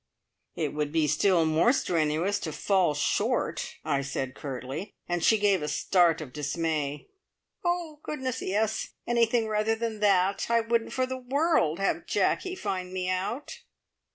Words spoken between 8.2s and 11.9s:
yes! Anything rather than that! I wouldn't for the world